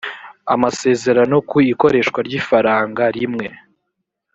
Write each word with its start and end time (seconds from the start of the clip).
amasezerano 0.53 1.35
ku 1.49 1.57
ikoreshwa 1.71 2.19
ry 2.27 2.33
ifaranga 2.39 3.03
rimwe 3.17 3.47